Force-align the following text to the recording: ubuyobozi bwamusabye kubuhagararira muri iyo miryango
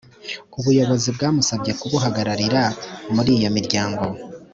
ubuyobozi 0.59 1.07
bwamusabye 1.15 1.71
kubuhagararira 1.79 2.63
muri 3.15 3.29
iyo 3.37 3.49
miryango 3.57 4.03